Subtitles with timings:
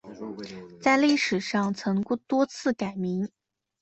[0.81, 3.29] 在历史上曾多次改名。